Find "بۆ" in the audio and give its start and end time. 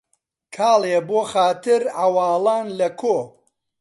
1.07-1.19